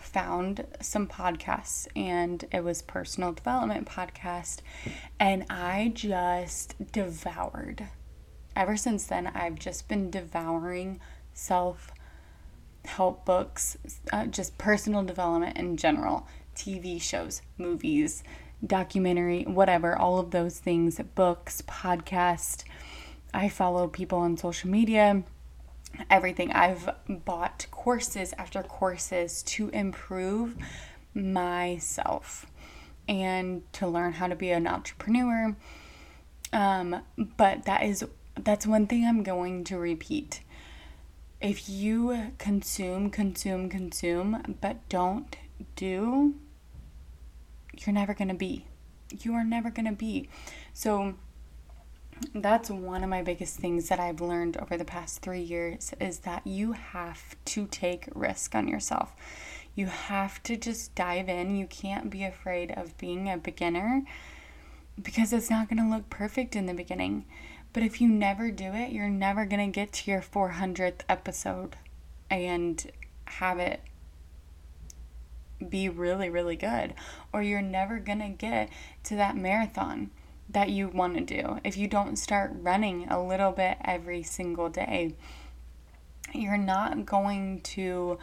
found 0.00 0.66
some 0.80 1.06
podcasts 1.06 1.86
and 1.96 2.44
it 2.52 2.62
was 2.62 2.82
personal 2.82 3.32
development 3.32 3.88
podcast 3.88 4.60
and 5.18 5.44
I 5.48 5.92
just 5.94 6.92
devoured. 6.92 7.88
Ever 8.54 8.76
since 8.76 9.06
then 9.06 9.28
I've 9.28 9.56
just 9.56 9.88
been 9.88 10.10
devouring 10.10 11.00
self 11.32 11.92
help 12.84 13.24
books, 13.24 13.76
uh, 14.12 14.26
just 14.26 14.56
personal 14.58 15.02
development 15.02 15.56
in 15.56 15.76
general, 15.76 16.26
TV 16.54 17.00
shows, 17.00 17.42
movies, 17.58 18.22
documentary, 18.66 19.44
whatever, 19.44 19.96
all 19.96 20.18
of 20.18 20.30
those 20.30 20.58
things, 20.58 21.00
books, 21.14 21.62
podcast. 21.62 22.64
I 23.32 23.48
follow 23.48 23.86
people 23.86 24.18
on 24.18 24.36
social 24.36 24.70
media 24.70 25.22
everything. 26.08 26.52
I've 26.52 26.90
bought 27.08 27.66
courses 27.70 28.34
after 28.38 28.62
courses 28.62 29.42
to 29.44 29.68
improve 29.70 30.56
myself 31.14 32.46
and 33.08 33.62
to 33.72 33.86
learn 33.86 34.12
how 34.14 34.28
to 34.28 34.36
be 34.36 34.50
an 34.50 34.66
entrepreneur. 34.66 35.56
Um, 36.52 37.02
but 37.36 37.64
that 37.64 37.82
is 37.82 38.04
that's 38.36 38.66
one 38.66 38.86
thing 38.86 39.04
I'm 39.04 39.22
going 39.22 39.64
to 39.64 39.78
repeat. 39.78 40.40
If 41.40 41.68
you 41.68 42.32
consume, 42.38 43.10
consume, 43.10 43.68
consume, 43.68 44.56
but 44.60 44.88
don't 44.88 45.36
do, 45.74 46.34
you're 47.78 47.94
never 47.94 48.14
going 48.14 48.28
to 48.28 48.34
be. 48.34 48.66
You 49.22 49.34
are 49.34 49.44
never 49.44 49.70
going 49.70 49.86
to 49.86 49.92
be. 49.92 50.28
So 50.72 51.14
that's 52.34 52.70
one 52.70 53.02
of 53.02 53.10
my 53.10 53.22
biggest 53.22 53.56
things 53.56 53.88
that 53.88 54.00
I've 54.00 54.20
learned 54.20 54.56
over 54.56 54.76
the 54.76 54.84
past 54.84 55.22
three 55.22 55.40
years 55.40 55.92
is 56.00 56.20
that 56.20 56.46
you 56.46 56.72
have 56.72 57.36
to 57.46 57.66
take 57.66 58.08
risk 58.14 58.54
on 58.54 58.68
yourself. 58.68 59.14
You 59.74 59.86
have 59.86 60.42
to 60.44 60.56
just 60.56 60.94
dive 60.94 61.28
in. 61.28 61.56
You 61.56 61.66
can't 61.66 62.10
be 62.10 62.24
afraid 62.24 62.72
of 62.72 62.96
being 62.98 63.30
a 63.30 63.38
beginner 63.38 64.02
because 65.00 65.32
it's 65.32 65.50
not 65.50 65.68
going 65.68 65.82
to 65.82 65.88
look 65.88 66.10
perfect 66.10 66.54
in 66.54 66.66
the 66.66 66.74
beginning. 66.74 67.24
But 67.72 67.84
if 67.84 68.00
you 68.00 68.08
never 68.08 68.50
do 68.50 68.72
it, 68.74 68.92
you're 68.92 69.08
never 69.08 69.46
going 69.46 69.70
to 69.70 69.74
get 69.74 69.92
to 69.92 70.10
your 70.10 70.20
400th 70.20 71.00
episode 71.08 71.76
and 72.28 72.90
have 73.26 73.58
it 73.58 73.80
be 75.68 75.88
really, 75.88 76.28
really 76.28 76.56
good. 76.56 76.94
Or 77.32 77.42
you're 77.42 77.62
never 77.62 77.98
going 77.98 78.20
to 78.20 78.28
get 78.28 78.70
to 79.04 79.16
that 79.16 79.36
marathon 79.36 80.10
that 80.52 80.70
you 80.70 80.88
want 80.88 81.14
to 81.14 81.42
do. 81.42 81.60
If 81.64 81.76
you 81.76 81.86
don't 81.86 82.16
start 82.16 82.52
running 82.54 83.08
a 83.08 83.22
little 83.22 83.52
bit 83.52 83.78
every 83.84 84.22
single 84.22 84.68
day, 84.68 85.14
you're 86.34 86.56
not 86.56 87.06
going 87.06 87.60
to 87.60 88.18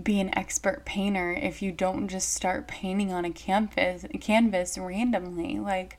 be 0.00 0.20
an 0.20 0.36
expert 0.36 0.84
painter 0.84 1.32
if 1.32 1.62
you 1.62 1.72
don't 1.72 2.08
just 2.08 2.34
start 2.34 2.68
painting 2.68 3.12
on 3.12 3.24
a 3.24 3.30
canvas 3.30 4.04
canvas 4.20 4.76
randomly 4.76 5.58
like 5.58 5.98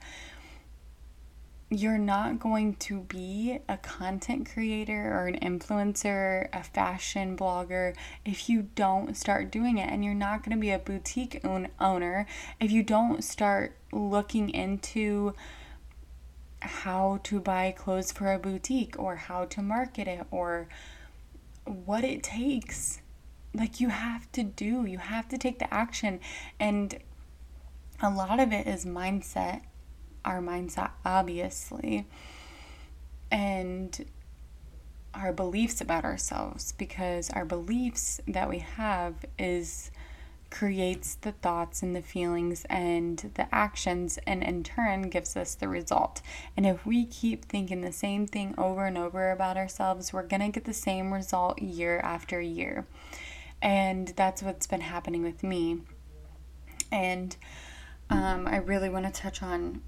you're 1.70 1.98
not 1.98 2.40
going 2.40 2.76
to 2.76 3.02
be 3.02 3.60
a 3.68 3.78
content 3.78 4.50
creator 4.54 5.14
or 5.14 5.28
an 5.28 5.38
influencer, 5.40 6.48
a 6.54 6.64
fashion 6.64 7.36
blogger 7.36 7.94
if 8.24 8.48
you 8.48 8.70
don't 8.76 9.18
start 9.18 9.52
doing 9.52 9.78
it. 9.78 9.90
And 9.90 10.04
you're 10.04 10.14
not 10.14 10.44
going 10.44 10.56
to 10.56 10.62
be 10.62 10.72
a 10.72 10.80
boutique 10.80 11.42
own- 11.44 11.68
owner 11.80 12.26
if 12.60 12.72
you 12.72 12.84
don't 12.84 13.22
start 13.24 13.76
looking 13.92 14.50
into 14.50 15.34
how 16.62 17.20
to 17.24 17.40
buy 17.40 17.72
clothes 17.72 18.12
for 18.12 18.32
a 18.32 18.40
boutique 18.40 18.96
or 18.98 19.16
how 19.18 19.46
to 19.46 19.62
market 19.62 20.08
it 20.08 20.26
or 20.32 20.70
what 21.66 22.04
it 22.04 22.24
takes. 22.24 23.02
Like 23.54 23.82
you 23.82 23.90
have 23.90 24.32
to 24.34 24.44
do, 24.44 24.86
you 24.86 25.00
have 25.00 25.28
to 25.30 25.38
take 25.38 25.60
the 25.60 25.74
action. 25.74 26.22
And 26.60 26.98
a 28.02 28.10
lot 28.10 28.40
of 28.40 28.54
it 28.54 28.68
is 28.68 28.86
mindset, 28.86 29.62
our 30.28 30.42
mindset, 30.42 30.92
obviously, 31.06 32.06
and 33.32 34.06
our 35.14 35.34
beliefs 35.34 35.82
about 35.82 36.04
ourselves 36.04 36.74
because 36.74 37.30
our 37.32 37.46
beliefs 37.46 38.22
that 38.28 38.50
we 38.50 38.60
have 38.60 39.16
is 39.40 39.90
creates 40.50 41.16
the 41.16 41.32
thoughts 41.32 41.82
and 41.82 41.96
the 41.96 42.02
feelings 42.02 42.66
and 42.70 43.32
the 43.36 43.54
actions, 43.54 44.18
and 44.26 44.44
in 44.44 44.64
turn 44.64 45.04
gives 45.04 45.36
us 45.36 45.56
the 45.56 45.68
result. 45.68 46.22
And 46.56 46.66
if 46.66 46.86
we 46.86 47.06
keep 47.06 47.46
thinking 47.46 47.82
the 47.82 47.92
same 47.92 48.28
thing 48.28 48.54
over 48.58 48.86
and 48.86 48.98
over 48.98 49.32
about 49.32 49.58
ourselves, 49.58 50.14
we're 50.14 50.24
going 50.24 50.42
to 50.42 50.50
get 50.50 50.66
the 50.66 50.74
same 50.74 51.14
result 51.14 51.62
year 51.62 52.00
after 52.00 52.40
year. 52.40 52.86
And 53.62 54.10
that's 54.10 54.44
what's 54.44 54.68
been 54.68 54.82
happening 54.82 55.24
with 55.24 55.44
me. 55.44 55.80
And 56.92 57.36
um, 58.10 58.48
I 58.48 58.58
really 58.58 58.90
want 58.90 59.06
to 59.06 59.22
touch 59.22 59.44
on 59.44 59.82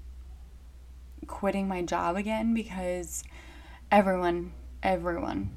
quitting 1.26 1.68
my 1.68 1.82
job 1.82 2.16
again 2.16 2.54
because 2.54 3.24
everyone, 3.90 4.52
everyone 4.82 5.50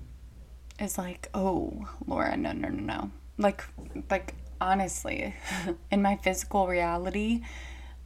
is 0.79 0.98
like, 0.98 1.29
oh, 1.34 1.88
Laura, 2.05 2.36
no, 2.38 2.51
no, 2.51 2.70
no, 2.70 2.82
no. 2.82 3.12
Like, 3.38 3.63
like 4.10 4.36
honestly, 4.60 5.36
in 5.91 6.01
my 6.01 6.17
physical 6.17 6.67
reality, 6.67 7.41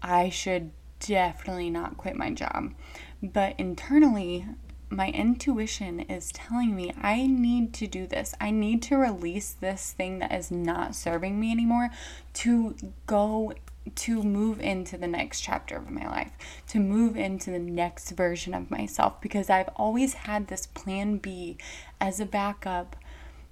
I 0.02 0.30
should 0.30 0.72
definitely 1.00 1.70
not 1.70 1.98
quit 1.98 2.16
my 2.16 2.32
job. 2.32 2.74
But 3.22 3.56
internally, 3.58 4.46
my 4.90 5.10
intuition 5.10 6.00
is 6.02 6.32
telling 6.32 6.76
me 6.76 6.94
I 7.02 7.28
need 7.28 7.74
to 7.76 7.88
do 7.88 8.08
this. 8.08 8.34
I 8.40 8.52
need 8.52 8.82
to 8.84 8.98
release 8.98 9.52
this 9.52 9.92
thing 9.94 10.20
that 10.20 10.34
is 10.34 10.50
not 10.50 10.96
serving 10.96 11.40
me 11.40 11.52
anymore 11.52 11.90
to 12.36 12.76
go 13.06 13.54
to 13.96 14.24
move 14.24 14.60
into 14.60 14.98
the 14.98 15.08
next 15.08 15.42
chapter 15.42 15.78
of 15.78 15.90
my 15.90 16.08
life, 16.08 16.32
to 16.70 16.80
move 16.80 17.18
into 17.18 17.52
the 17.52 17.60
next 17.60 18.12
version 18.12 18.54
of 18.54 18.72
myself 18.72 19.20
because 19.22 19.50
I've 19.50 19.70
always 19.76 20.14
had 20.14 20.48
this 20.48 20.68
plan 20.68 21.18
B 21.18 21.58
as 22.00 22.20
a 22.20 22.26
backup 22.26 22.96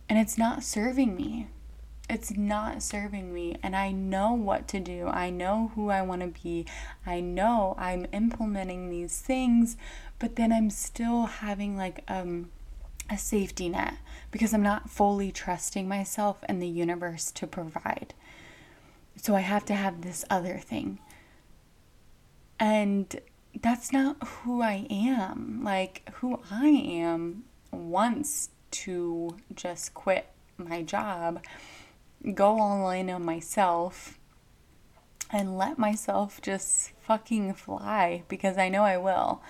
and 0.08 0.20
it's 0.20 0.38
not 0.38 0.63
serving 0.63 1.15
me 1.15 1.48
it's 2.10 2.38
not 2.38 2.84
serving 2.84 3.34
me 3.34 3.58
and 3.63 3.75
I 3.75 3.92
know 3.92 4.34
what 4.34 4.68
to 4.70 4.80
do. 4.80 5.08
I 5.08 5.30
know 5.30 5.72
who 5.75 5.89
I 5.89 6.01
want 6.01 6.22
to 6.22 6.39
be. 6.44 6.65
I 7.06 7.20
know 7.20 7.75
I'm 7.77 8.06
implementing 8.12 8.89
these 8.89 9.20
things, 9.20 9.75
but 10.20 10.36
then 10.36 10.51
I'm 10.51 10.70
still 10.70 11.25
having 11.25 11.75
like 11.75 12.04
um 12.08 12.51
a 13.10 13.18
safety 13.18 13.70
net 13.70 13.96
because 14.32 14.54
I'm 14.54 14.63
not 14.63 14.89
fully 14.89 15.32
trusting 15.32 15.88
myself 15.88 16.38
and 16.46 16.62
the 16.62 16.68
universe 16.68 17.32
to 17.32 17.48
provide. 17.48 18.13
So 19.17 19.36
I 19.36 19.41
have 19.41 19.65
to 19.65 19.74
have 19.74 20.01
this 20.01 20.25
other 20.29 20.57
thing. 20.57 21.00
And 22.60 23.19
that's 23.62 23.91
not 23.91 24.17
who 24.24 24.62
I 24.62 24.88
am. 24.89 25.62
Like 25.63 26.10
who 26.15 26.39
I 26.51 26.67
am 26.67 27.45
wants 27.72 28.50
to 28.72 29.36
just 29.53 29.93
quit 29.93 30.27
my 30.57 30.81
job 30.81 31.41
go 32.34 32.60
all 32.60 32.89
in 32.89 33.10
on 33.10 33.24
myself 33.24 34.17
and 35.31 35.57
let 35.57 35.77
myself 35.77 36.41
just 36.41 36.91
fucking 37.01 37.53
fly 37.53 38.24
because 38.27 38.57
I 38.57 38.69
know 38.69 38.84
I 38.84 38.98
will. 38.98 39.41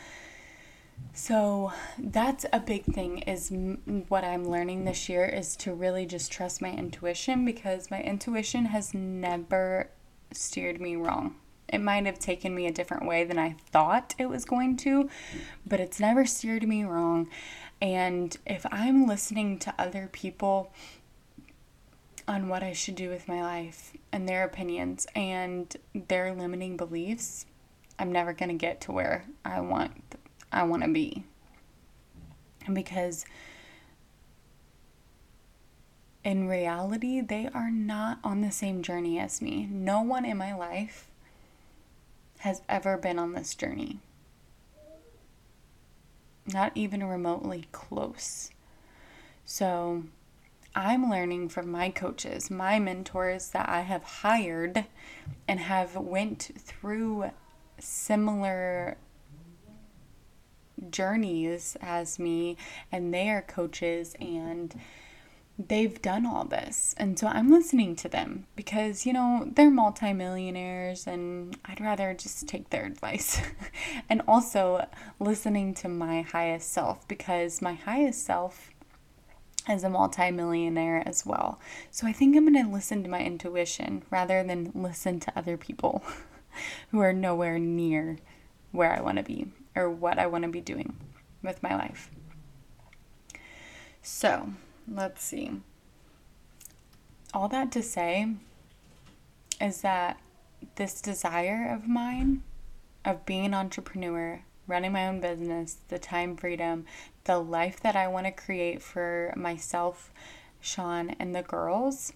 So 1.17 1.71
that's 1.97 2.45
a 2.51 2.59
big 2.59 2.83
thing 2.83 3.19
is 3.19 3.49
m- 3.49 4.03
what 4.09 4.25
I'm 4.25 4.43
learning 4.43 4.83
this 4.83 5.07
year 5.07 5.23
is 5.23 5.55
to 5.57 5.73
really 5.73 6.05
just 6.05 6.29
trust 6.29 6.61
my 6.61 6.71
intuition 6.71 7.45
because 7.45 7.89
my 7.89 8.01
intuition 8.01 8.65
has 8.65 8.93
never 8.93 9.89
steered 10.33 10.81
me 10.81 10.97
wrong. 10.97 11.37
It 11.69 11.79
might 11.79 12.05
have 12.05 12.19
taken 12.19 12.53
me 12.53 12.67
a 12.67 12.71
different 12.71 13.05
way 13.07 13.23
than 13.23 13.39
I 13.39 13.55
thought 13.71 14.13
it 14.19 14.27
was 14.27 14.43
going 14.43 14.75
to, 14.77 15.09
but 15.65 15.79
it's 15.79 16.01
never 16.01 16.25
steered 16.25 16.67
me 16.67 16.83
wrong. 16.83 17.29
And 17.81 18.37
if 18.45 18.65
I'm 18.69 19.07
listening 19.07 19.57
to 19.59 19.73
other 19.79 20.09
people 20.11 20.73
on 22.27 22.49
what 22.49 22.61
I 22.61 22.73
should 22.73 22.95
do 22.95 23.09
with 23.09 23.29
my 23.29 23.41
life 23.41 23.93
and 24.11 24.27
their 24.27 24.43
opinions 24.43 25.07
and 25.15 25.73
their 25.93 26.35
limiting 26.35 26.75
beliefs, 26.75 27.45
I'm 27.97 28.11
never 28.11 28.33
going 28.33 28.49
to 28.49 28.55
get 28.55 28.81
to 28.81 28.91
where 28.91 29.23
I 29.45 29.61
want 29.61 30.15
I 30.51 30.63
want 30.63 30.83
to 30.83 30.89
be. 30.89 31.23
Because 32.71 33.25
in 36.23 36.47
reality, 36.47 37.21
they 37.21 37.49
are 37.53 37.69
not 37.69 38.19
on 38.23 38.41
the 38.41 38.51
same 38.51 38.81
journey 38.81 39.19
as 39.19 39.41
me. 39.41 39.67
No 39.69 40.01
one 40.01 40.25
in 40.25 40.37
my 40.37 40.55
life 40.55 41.07
has 42.39 42.61
ever 42.67 42.97
been 42.97 43.19
on 43.19 43.33
this 43.33 43.53
journey. 43.53 43.99
Not 46.51 46.71
even 46.75 47.03
remotely 47.03 47.67
close. 47.71 48.51
So, 49.45 50.03
I'm 50.75 51.09
learning 51.09 51.49
from 51.49 51.71
my 51.71 51.89
coaches, 51.89 52.51
my 52.51 52.79
mentors 52.79 53.49
that 53.49 53.69
I 53.69 53.81
have 53.81 54.03
hired 54.03 54.85
and 55.47 55.59
have 55.59 55.95
went 55.95 56.51
through 56.57 57.31
similar 57.79 58.97
journeys 60.89 61.77
as 61.81 62.19
me 62.19 62.57
and 62.91 63.13
they 63.13 63.29
are 63.29 63.41
coaches 63.41 64.15
and 64.19 64.75
they've 65.57 66.01
done 66.01 66.25
all 66.25 66.45
this. 66.45 66.93
And 66.97 67.17
so 67.17 67.27
I'm 67.27 67.49
listening 67.49 67.95
to 67.97 68.09
them 68.09 68.45
because, 68.55 69.05
you 69.05 69.13
know, 69.13 69.49
they're 69.55 69.69
multimillionaires 69.69 71.07
and 71.07 71.57
I'd 71.65 71.81
rather 71.81 72.13
just 72.13 72.47
take 72.47 72.69
their 72.69 72.85
advice. 72.85 73.41
and 74.09 74.21
also 74.27 74.87
listening 75.19 75.73
to 75.75 75.87
my 75.87 76.21
highest 76.21 76.71
self 76.73 77.07
because 77.07 77.61
my 77.61 77.73
highest 77.73 78.25
self 78.25 78.71
is 79.69 79.83
a 79.83 79.89
multimillionaire 79.89 81.07
as 81.07 81.25
well. 81.25 81.59
So 81.89 82.05
I 82.05 82.11
think 82.11 82.35
I'm 82.35 82.51
going 82.51 82.65
to 82.65 82.71
listen 82.71 83.03
to 83.03 83.09
my 83.09 83.21
intuition 83.21 84.03
rather 84.11 84.43
than 84.43 84.71
listen 84.75 85.19
to 85.21 85.37
other 85.37 85.57
people 85.57 86.03
who 86.91 86.99
are 86.99 87.13
nowhere 87.13 87.57
near 87.57 88.17
where 88.71 88.91
I 88.91 89.01
want 89.01 89.17
to 89.17 89.23
be 89.23 89.47
or 89.75 89.89
what 89.89 90.19
I 90.19 90.27
want 90.27 90.43
to 90.43 90.49
be 90.49 90.61
doing 90.61 90.95
with 91.43 91.61
my 91.61 91.75
life. 91.75 92.09
So, 94.01 94.49
let's 94.87 95.23
see. 95.23 95.51
All 97.33 97.47
that 97.49 97.71
to 97.73 97.83
say 97.83 98.33
is 99.59 99.81
that 99.81 100.19
this 100.75 101.01
desire 101.01 101.73
of 101.73 101.87
mine 101.87 102.43
of 103.03 103.25
being 103.25 103.45
an 103.45 103.53
entrepreneur, 103.53 104.41
running 104.67 104.91
my 104.91 105.07
own 105.07 105.19
business, 105.19 105.77
the 105.89 105.99
time 105.99 106.35
freedom, 106.35 106.85
the 107.25 107.37
life 107.37 107.79
that 107.81 107.95
I 107.95 108.07
want 108.07 108.25
to 108.25 108.31
create 108.31 108.81
for 108.81 109.33
myself, 109.35 110.11
Sean, 110.59 111.11
and 111.19 111.35
the 111.35 111.43
girls, 111.43 112.13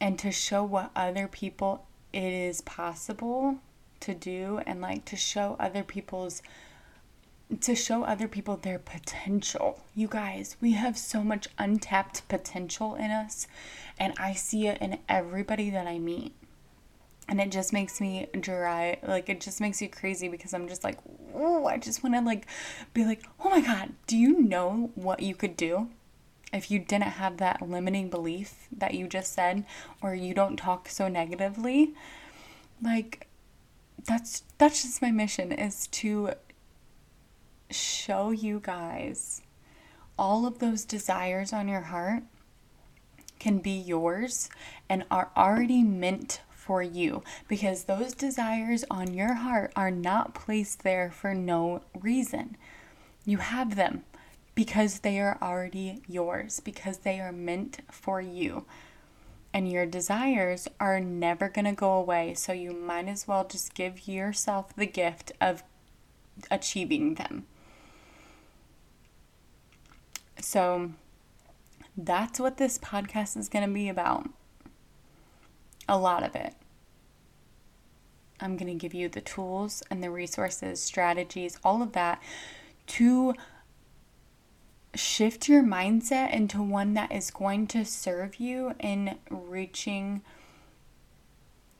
and 0.00 0.18
to 0.18 0.30
show 0.30 0.62
what 0.62 0.90
other 0.94 1.28
people 1.28 1.86
it 2.12 2.32
is 2.32 2.60
possible 2.60 3.58
to 4.00 4.14
do 4.14 4.60
and 4.66 4.80
like 4.80 5.04
to 5.06 5.16
show 5.16 5.56
other 5.58 5.82
people's 5.82 6.42
to 7.60 7.74
show 7.74 8.04
other 8.04 8.28
people 8.28 8.56
their 8.56 8.78
potential. 8.78 9.82
You 9.94 10.06
guys, 10.06 10.56
we 10.60 10.72
have 10.72 10.96
so 10.96 11.24
much 11.24 11.48
untapped 11.58 12.28
potential 12.28 12.94
in 12.94 13.10
us, 13.10 13.48
and 13.98 14.14
I 14.18 14.34
see 14.34 14.68
it 14.68 14.80
in 14.80 14.98
everybody 15.08 15.68
that 15.70 15.86
I 15.86 15.98
meet. 15.98 16.32
And 17.28 17.40
it 17.40 17.50
just 17.50 17.72
makes 17.72 18.00
me 18.00 18.28
dry, 18.38 18.98
like 19.02 19.28
it 19.28 19.40
just 19.40 19.60
makes 19.60 19.82
you 19.82 19.88
crazy 19.88 20.28
because 20.28 20.54
I'm 20.54 20.68
just 20.68 20.84
like, 20.84 20.98
oh, 21.34 21.66
I 21.66 21.78
just 21.78 22.02
want 22.02 22.14
to 22.14 22.20
like 22.20 22.46
be 22.94 23.04
like, 23.04 23.24
oh 23.44 23.50
my 23.50 23.60
god, 23.60 23.94
do 24.06 24.16
you 24.16 24.40
know 24.40 24.90
what 24.94 25.20
you 25.20 25.34
could 25.34 25.56
do 25.56 25.88
if 26.52 26.70
you 26.70 26.78
didn't 26.80 27.04
have 27.04 27.36
that 27.38 27.68
limiting 27.68 28.10
belief 28.10 28.68
that 28.76 28.94
you 28.94 29.06
just 29.06 29.32
said, 29.32 29.64
or 30.02 30.14
you 30.14 30.34
don't 30.34 30.56
talk 30.56 30.88
so 30.88 31.08
negatively? 31.08 31.94
Like, 32.82 33.28
that's 34.06 34.42
that's 34.58 34.82
just 34.82 35.02
my 35.02 35.10
mission 35.10 35.52
is 35.52 35.86
to 35.88 36.30
show 37.70 38.30
you 38.30 38.60
guys 38.62 39.42
all 40.18 40.46
of 40.46 40.58
those 40.58 40.84
desires 40.84 41.52
on 41.52 41.68
your 41.68 41.82
heart 41.82 42.22
can 43.38 43.58
be 43.58 43.70
yours 43.70 44.50
and 44.88 45.04
are 45.10 45.30
already 45.36 45.82
meant 45.82 46.40
for 46.50 46.82
you 46.82 47.22
because 47.48 47.84
those 47.84 48.12
desires 48.12 48.84
on 48.90 49.14
your 49.14 49.34
heart 49.34 49.72
are 49.74 49.90
not 49.90 50.34
placed 50.34 50.82
there 50.82 51.10
for 51.10 51.34
no 51.34 51.82
reason. 51.98 52.56
You 53.24 53.38
have 53.38 53.76
them 53.76 54.04
because 54.54 55.00
they 55.00 55.18
are 55.18 55.38
already 55.40 56.02
yours, 56.06 56.60
because 56.60 56.98
they 56.98 57.18
are 57.18 57.32
meant 57.32 57.80
for 57.90 58.20
you. 58.20 58.66
And 59.52 59.70
your 59.70 59.84
desires 59.84 60.68
are 60.78 61.00
never 61.00 61.48
going 61.48 61.64
to 61.64 61.72
go 61.72 61.92
away, 61.92 62.34
so 62.34 62.52
you 62.52 62.72
might 62.72 63.08
as 63.08 63.26
well 63.26 63.44
just 63.44 63.74
give 63.74 64.06
yourself 64.06 64.74
the 64.76 64.86
gift 64.86 65.32
of 65.40 65.64
achieving 66.50 67.14
them. 67.14 67.46
So 70.40 70.92
that's 71.96 72.38
what 72.38 72.56
this 72.56 72.78
podcast 72.78 73.36
is 73.36 73.48
going 73.48 73.66
to 73.66 73.74
be 73.74 73.88
about. 73.88 74.30
A 75.88 75.98
lot 75.98 76.22
of 76.22 76.36
it. 76.36 76.54
I'm 78.40 78.56
going 78.56 78.72
to 78.72 78.80
give 78.80 78.94
you 78.94 79.08
the 79.08 79.20
tools 79.20 79.82
and 79.90 80.02
the 80.02 80.10
resources, 80.10 80.80
strategies, 80.80 81.58
all 81.62 81.82
of 81.82 81.92
that 81.92 82.22
to 82.86 83.34
shift 85.00 85.48
your 85.48 85.62
mindset 85.62 86.32
into 86.32 86.62
one 86.62 86.94
that 86.94 87.10
is 87.10 87.30
going 87.30 87.66
to 87.68 87.84
serve 87.84 88.36
you 88.36 88.74
in 88.78 89.16
reaching 89.30 90.22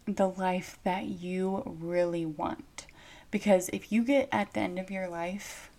the 0.07 0.29
life 0.29 0.79
that 0.83 1.05
you 1.05 1.63
really 1.81 2.25
want. 2.25 2.87
Because 3.31 3.69
if 3.69 3.93
you 3.93 4.03
get 4.03 4.29
at 4.33 4.55
the 4.55 4.61
end 4.61 4.79
of 4.79 4.91
your 4.91 5.09
life 5.09 5.71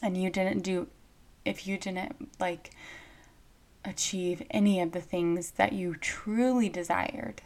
and 0.00 0.16
you 0.16 0.30
didn't 0.30 0.60
do 0.60 0.88
if 1.44 1.66
you 1.66 1.76
didn't 1.76 2.30
like 2.40 2.70
achieve 3.84 4.42
any 4.50 4.80
of 4.80 4.92
the 4.92 5.00
things 5.00 5.52
that 5.52 5.74
you 5.74 5.94
truly 5.94 6.70
desired 6.70 7.42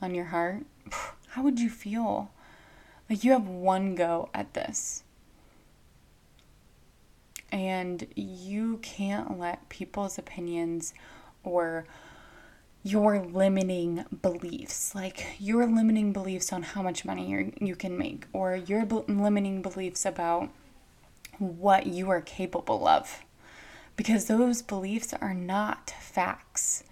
on 0.00 0.14
your 0.14 0.26
heart, 0.26 0.64
how 1.28 1.42
would 1.42 1.60
you 1.60 1.68
feel? 1.68 2.30
Like 3.10 3.24
you 3.24 3.32
have 3.32 3.46
one 3.46 3.94
go 3.94 4.30
at 4.32 4.54
this. 4.54 5.03
And 7.54 8.06
you 8.14 8.78
can't 8.82 9.38
let 9.38 9.68
people's 9.70 10.18
opinions 10.18 10.92
or 11.42 11.86
your 12.82 13.18
limiting 13.20 14.04
beliefs, 14.20 14.94
like 14.94 15.36
your 15.38 15.64
limiting 15.66 16.12
beliefs 16.12 16.52
on 16.52 16.62
how 16.62 16.82
much 16.82 17.06
money 17.06 17.30
you 17.30 17.52
you 17.58 17.76
can 17.76 17.96
make, 17.96 18.26
or 18.32 18.54
your 18.56 18.84
limiting 18.84 19.62
beliefs 19.62 20.04
about 20.04 20.50
what 21.38 21.86
you 21.86 22.10
are 22.10 22.20
capable 22.20 22.86
of 22.86 23.24
because 23.96 24.26
those 24.26 24.62
beliefs 24.62 25.14
are 25.20 25.34
not 25.34 25.90
facts. 26.00 26.84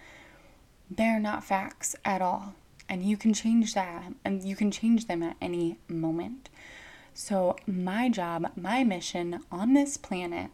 They're 0.90 1.20
not 1.20 1.44
facts 1.44 1.96
at 2.04 2.22
all. 2.22 2.54
And 2.88 3.02
you 3.02 3.16
can 3.16 3.32
change 3.32 3.74
that 3.74 4.12
and 4.24 4.44
you 4.44 4.54
can 4.54 4.70
change 4.70 5.06
them 5.06 5.22
at 5.22 5.36
any 5.40 5.78
moment. 5.88 6.48
So, 7.14 7.56
my 7.66 8.08
job, 8.08 8.52
my 8.56 8.84
mission 8.84 9.40
on 9.50 9.74
this 9.74 9.96
planet 9.96 10.50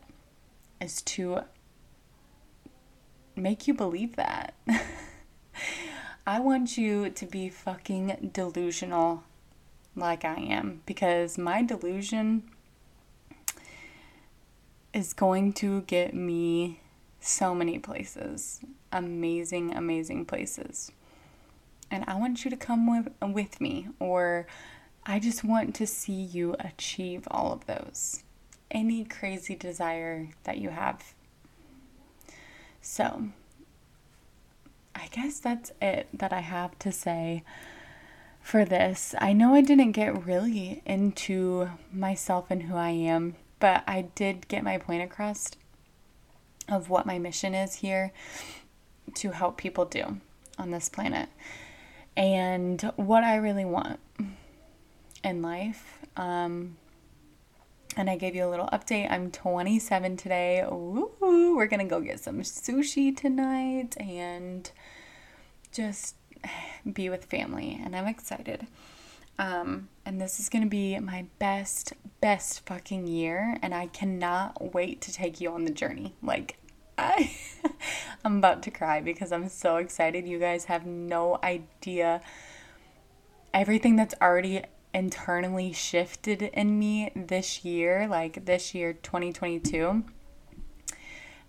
is 0.81 1.01
to 1.03 1.43
make 3.37 3.69
you 3.69 3.75
believe 3.75 4.17
that. 4.17 4.55
I 6.27 6.41
want 6.41 6.77
you 6.77 7.11
to 7.11 7.27
be 7.27 7.49
fucking 7.49 8.31
delusional 8.33 9.23
like 9.95 10.25
I 10.25 10.35
am 10.35 10.83
because 10.85 11.39
my 11.39 11.63
delusion 11.63 12.43
is 14.93 15.13
going 15.13 15.53
to 15.55 15.83
get 15.83 16.13
me 16.13 16.81
so 17.21 17.55
many 17.55 17.79
places. 17.79 18.61
Amazing, 18.93 19.75
amazing 19.75 20.25
places. 20.27 20.91
And 21.91 22.05
I 22.07 22.17
want 22.17 22.45
you 22.45 22.51
to 22.51 22.57
come 22.57 22.91
with, 22.91 23.13
with 23.23 23.61
me, 23.61 23.89
or 23.99 24.47
I 25.09 25.19
just 25.19 25.43
want 25.43 25.75
to 25.77 25.87
see 25.87 26.13
you 26.13 26.55
achieve 26.61 27.27
all 27.31 27.53
of 27.53 27.67
those. 27.67 28.23
Any 28.71 29.05
crazy 29.05 29.57
desire 29.57 30.29
that 30.45 30.59
you 30.59 30.69
have. 30.69 31.15
So, 32.83 33.31
I 34.95 35.09
guess 35.11 35.41
that's 35.41 35.73
it 35.83 36.09
that 36.13 36.33
I 36.33 36.41
have 36.41 36.79
to 36.81 36.93
say 36.93 37.43
for 38.41 38.65
this. 38.65 39.15
I 39.19 39.33
know 39.33 39.55
I 39.55 39.63
didn't 39.63 39.93
get 39.93 40.27
really 40.27 40.83
into 40.85 41.71
myself 41.93 42.47
and 42.51 42.65
who 42.65 42.77
I 42.77 42.91
am 42.91 43.35
but 43.61 43.85
I 43.87 44.03
did 44.15 44.49
get 44.49 44.63
my 44.63 44.79
point 44.79 45.03
across 45.03 45.51
of 46.69 46.91
what 46.91 47.07
my 47.07 47.19
mission 47.19 47.55
is 47.55 47.77
here 47.77 48.13
to 49.15 49.31
help 49.31 49.57
people 49.57 49.85
do 49.85 50.21
on 50.59 50.71
this 50.71 50.89
planet 50.89 51.29
and 52.17 52.81
what 52.97 53.25
I 53.25 53.37
really 53.37 53.65
want 53.65 54.01
in 55.25 55.43
life. 55.43 55.99
Um, 56.17 56.77
and 57.97 58.09
I 58.09 58.17
gave 58.17 58.35
you 58.35 58.45
a 58.45 58.51
little 58.51 58.69
update. 58.73 59.11
I'm 59.11 59.31
27 59.31 60.17
today. 60.17 60.63
Ooh, 60.63 61.55
we're 61.57 61.67
gonna 61.67 61.85
go 61.85 62.01
get 62.01 62.21
some 62.21 62.41
sushi 62.41 63.17
tonight 63.17 63.97
and 63.99 64.71
just 65.73 66.17
be 66.93 67.09
with 67.09 67.25
family, 67.25 67.81
and 67.83 67.97
I'm 67.97 68.07
excited. 68.07 68.67
Um, 69.39 69.89
and 70.05 70.21
this 70.21 70.41
is 70.41 70.49
going 70.49 70.65
to 70.65 70.69
be 70.69 70.99
my 70.99 71.27
best, 71.39 71.93
best 72.21 72.67
fucking 72.67 73.07
year. 73.07 73.57
And 73.63 73.73
I 73.73 73.87
cannot 73.87 74.75
wait 74.75 75.01
to 75.03 75.13
take 75.13 75.41
you 75.41 75.53
on 75.53 75.65
the 75.65 75.71
journey. 75.71 76.15
Like, 76.23 76.59
I, 76.97 77.37
I'm 78.25 78.39
about 78.39 78.63
to 78.65 78.71
cry 78.71 79.01
because 79.01 79.31
I'm 79.31 79.49
so 79.49 79.77
excited. 79.77 80.27
You 80.27 80.41
guys 80.41 80.65
have 80.65 80.87
no 80.87 81.39
idea 81.43 82.21
everything 83.55 83.97
that's 83.97 84.15
already 84.21 84.63
internally 84.99 85.73
shifted 85.73 86.43
in 86.43 86.79
me 86.79 87.11
this 87.15 87.65
year, 87.65 88.07
like 88.09 88.45
this 88.45 88.75
year, 88.75 88.93
2022. 88.93 90.05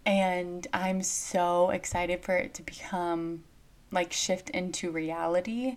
And 0.05 0.67
I'm 0.73 1.01
so 1.01 1.69
excited 1.71 2.23
for 2.23 2.35
it 2.35 2.53
to 2.55 2.63
become 2.63 3.43
like 3.91 4.13
shift 4.13 4.51
into 4.51 4.91
reality 4.91 5.75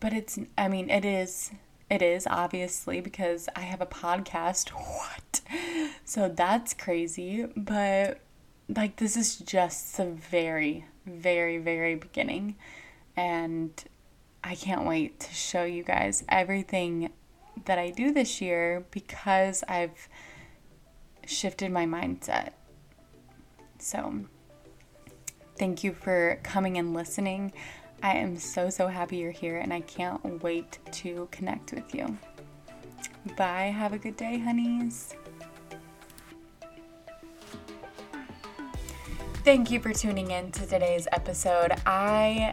but 0.00 0.14
it's 0.14 0.38
i 0.56 0.66
mean 0.66 0.88
it 0.88 1.04
is 1.04 1.50
it 1.90 2.00
is 2.00 2.26
obviously 2.30 3.02
because 3.02 3.46
i 3.54 3.60
have 3.60 3.82
a 3.82 3.86
podcast 3.86 4.70
what 4.70 5.42
so 6.02 6.30
that's 6.30 6.72
crazy 6.72 7.44
but 7.54 8.22
like 8.76 8.96
this 8.96 9.16
is 9.16 9.36
just 9.36 9.96
the 9.96 10.06
very, 10.06 10.84
very, 11.06 11.58
very 11.58 11.94
beginning. 11.94 12.56
And 13.16 13.72
I 14.42 14.54
can't 14.54 14.86
wait 14.86 15.20
to 15.20 15.34
show 15.34 15.64
you 15.64 15.82
guys 15.82 16.24
everything 16.28 17.10
that 17.66 17.78
I 17.78 17.90
do 17.90 18.12
this 18.12 18.40
year 18.40 18.84
because 18.90 19.62
I've 19.68 20.08
shifted 21.26 21.70
my 21.70 21.86
mindset. 21.86 22.52
So, 23.78 24.24
thank 25.58 25.84
you 25.84 25.92
for 25.92 26.40
coming 26.42 26.78
and 26.78 26.94
listening. 26.94 27.52
I 28.02 28.16
am 28.16 28.38
so, 28.38 28.70
so 28.70 28.86
happy 28.86 29.18
you're 29.18 29.30
here 29.30 29.58
and 29.58 29.72
I 29.72 29.80
can't 29.80 30.42
wait 30.42 30.78
to 30.92 31.28
connect 31.30 31.72
with 31.72 31.94
you. 31.94 32.16
Bye. 33.36 33.74
Have 33.76 33.92
a 33.92 33.98
good 33.98 34.16
day, 34.16 34.38
honeys. 34.38 35.14
Thank 39.44 39.70
you 39.70 39.80
for 39.80 39.92
tuning 39.92 40.30
in 40.30 40.52
to 40.52 40.66
today's 40.66 41.08
episode. 41.12 41.72
I 41.86 42.52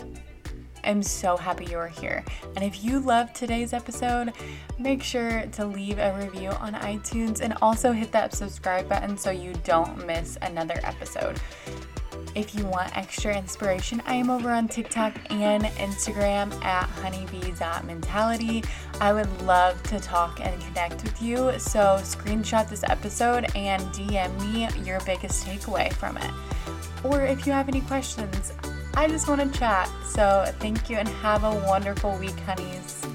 am 0.90 1.04
so 1.04 1.38
happy 1.38 1.66
you're 1.66 1.88
here. 1.88 2.24
And 2.56 2.64
if 2.64 2.84
you 2.84 3.00
loved 3.00 3.36
today's 3.36 3.74
episode, 3.74 4.34
make 4.80 5.04
sure 5.04 5.44
to 5.54 5.66
leave 5.66 6.00
a 6.00 6.18
review 6.18 6.50
on 6.50 6.74
iTunes 6.74 7.42
and 7.42 7.54
also 7.62 7.92
hit 7.92 8.12
that 8.12 8.34
subscribe 8.34 8.88
button 8.88 9.18
so 9.18 9.32
you 9.32 9.54
don't 9.64 10.06
miss 10.06 10.38
another 10.42 10.80
episode. 10.84 11.40
If 12.36 12.54
you 12.54 12.66
want 12.66 12.96
extra 12.96 13.36
inspiration, 13.36 14.00
I 14.06 14.14
am 14.14 14.30
over 14.30 14.52
on 14.52 14.68
TikTok 14.68 15.16
and 15.32 15.64
Instagram 15.64 16.54
at 16.64 16.88
honeybee.mentality. 17.02 18.64
I 19.02 19.12
would 19.12 19.42
love 19.42 19.82
to 19.84 20.00
talk 20.00 20.40
and 20.40 20.62
connect 20.62 21.04
with 21.04 21.20
you. 21.20 21.58
So, 21.58 21.98
screenshot 22.02 22.70
this 22.70 22.84
episode 22.84 23.48
and 23.56 23.82
DM 23.86 24.40
me 24.42 24.68
your 24.86 25.00
biggest 25.02 25.48
takeaway 25.48 25.92
from 25.94 26.18
it. 26.18 26.32
Or 27.04 27.26
if 27.26 27.48
you 27.48 27.54
have 27.54 27.70
any 27.70 27.82
questions, 27.82 28.54
I 28.98 29.08
just 29.08 29.28
want 29.28 29.42
to 29.42 29.60
chat. 29.60 29.88
So, 30.04 30.52
thank 30.58 30.90
you 30.90 30.98
and 30.98 31.08
have 31.08 31.44
a 31.44 31.54
wonderful 31.68 32.18
week, 32.18 32.40
honeys. 32.40 33.06